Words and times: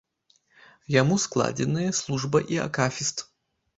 Яму 1.01 1.19
складзеныя 1.25 1.93
служба 2.01 2.43
і 2.55 2.59
акафіст. 2.67 3.17